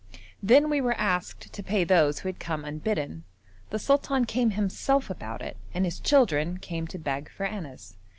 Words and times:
Then 0.41 0.67
we 0.71 0.81
were 0.81 0.95
asked 0.99 1.53
to 1.53 1.61
pay 1.61 1.83
those 1.83 2.17
who 2.21 2.27
had 2.27 2.39
come 2.39 2.65
unbidden. 2.65 3.23
The 3.69 3.77
sultan 3.77 4.25
came 4.25 4.49
himself 4.49 5.11
about 5.11 5.43
it, 5.43 5.57
and 5.75 5.85
his 5.85 5.99
children 5.99 6.57
came 6.57 6.87
to 6.87 6.97
beg 6.97 7.29
for 7.29 7.45
annas. 7.45 7.97